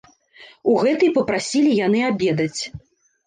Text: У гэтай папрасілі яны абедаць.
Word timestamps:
У 0.71 0.77
гэтай 0.83 1.11
папрасілі 1.17 1.75
яны 1.87 2.01
абедаць. 2.09 2.61